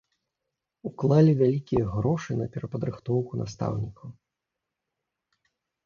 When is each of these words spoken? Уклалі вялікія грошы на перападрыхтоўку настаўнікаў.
Уклалі 0.89 1.33
вялікія 1.41 1.83
грошы 1.93 2.31
на 2.41 2.49
перападрыхтоўку 2.57 3.31
настаўнікаў. 3.45 4.19